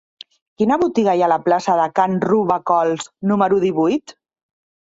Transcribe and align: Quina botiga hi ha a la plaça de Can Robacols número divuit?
Quina 0.61 0.77
botiga 0.83 1.13
hi 1.19 1.21
ha 1.25 1.27
a 1.27 1.31
la 1.33 1.37
plaça 1.49 1.75
de 1.81 1.85
Can 1.99 2.17
Robacols 2.31 3.07
número 3.33 3.61
divuit? 3.67 4.19